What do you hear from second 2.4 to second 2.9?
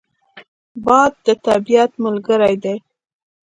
دی